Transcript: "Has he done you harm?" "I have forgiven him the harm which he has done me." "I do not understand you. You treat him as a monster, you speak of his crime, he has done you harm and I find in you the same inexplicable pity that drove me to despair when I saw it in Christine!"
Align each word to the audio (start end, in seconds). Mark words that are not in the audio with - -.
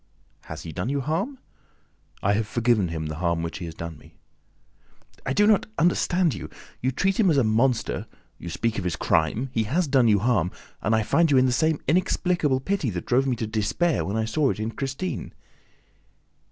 "Has 0.45 0.63
he 0.63 0.71
done 0.71 0.89
you 0.89 0.99
harm?" 1.01 1.37
"I 2.23 2.33
have 2.33 2.47
forgiven 2.47 2.87
him 2.87 3.05
the 3.05 3.17
harm 3.17 3.43
which 3.43 3.59
he 3.59 3.65
has 3.65 3.75
done 3.75 3.99
me." 3.99 4.15
"I 5.27 5.33
do 5.33 5.45
not 5.45 5.67
understand 5.77 6.33
you. 6.33 6.49
You 6.81 6.89
treat 6.89 7.19
him 7.19 7.29
as 7.29 7.37
a 7.37 7.43
monster, 7.43 8.07
you 8.39 8.49
speak 8.49 8.79
of 8.79 8.83
his 8.83 8.95
crime, 8.95 9.51
he 9.53 9.65
has 9.65 9.87
done 9.87 10.07
you 10.07 10.17
harm 10.17 10.49
and 10.81 10.95
I 10.95 11.03
find 11.03 11.29
in 11.29 11.37
you 11.37 11.43
the 11.43 11.51
same 11.51 11.81
inexplicable 11.87 12.61
pity 12.61 12.89
that 12.89 13.05
drove 13.05 13.27
me 13.27 13.35
to 13.35 13.45
despair 13.45 14.03
when 14.03 14.17
I 14.17 14.25
saw 14.25 14.49
it 14.49 14.59
in 14.59 14.71
Christine!" 14.71 15.33